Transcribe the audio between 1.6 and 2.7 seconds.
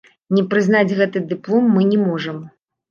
мы не можам.